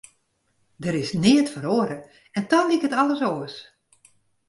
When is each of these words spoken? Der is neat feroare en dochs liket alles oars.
Der 0.83 0.95
is 1.03 1.11
neat 1.23 1.47
feroare 1.53 1.97
en 2.37 2.43
dochs 2.51 2.67
liket 2.71 2.97
alles 3.01 3.21
oars. 3.31 3.55